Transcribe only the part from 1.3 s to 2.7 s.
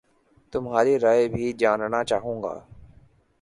بھی جاننا چاہوں گا